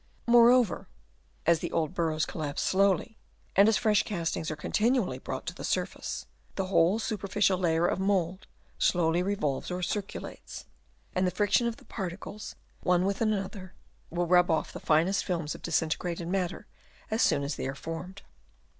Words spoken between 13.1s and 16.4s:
another will rub off the finest films of disintegrated